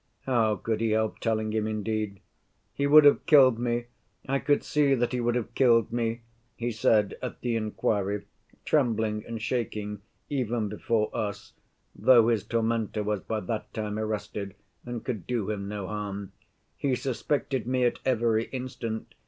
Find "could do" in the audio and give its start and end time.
15.05-15.51